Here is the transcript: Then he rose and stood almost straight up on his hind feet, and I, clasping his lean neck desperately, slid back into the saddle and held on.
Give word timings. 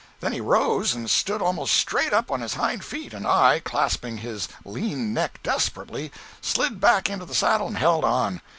Then 0.19 0.33
he 0.33 0.41
rose 0.41 0.95
and 0.95 1.07
stood 1.07 1.43
almost 1.43 1.75
straight 1.75 2.11
up 2.11 2.31
on 2.31 2.41
his 2.41 2.55
hind 2.55 2.83
feet, 2.83 3.13
and 3.13 3.27
I, 3.27 3.59
clasping 3.59 4.17
his 4.17 4.47
lean 4.65 5.13
neck 5.13 5.39
desperately, 5.43 6.11
slid 6.41 6.79
back 6.79 7.07
into 7.07 7.25
the 7.25 7.35
saddle 7.35 7.67
and 7.67 7.77
held 7.77 8.03
on. 8.03 8.41